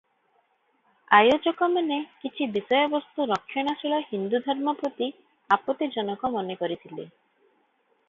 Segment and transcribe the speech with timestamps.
[1.17, 5.13] ଆୟୋଜକମାନେ କିଛି ବିଷୟବସ୍ତୁ ରକ୍ଷଣଶୀଳ ହିନ୍ଦୁ ଧର୍ମ ପ୍ରତି
[5.59, 7.11] ଆପତ୍ତିଜନକ ମନେକରିଥିଲେ।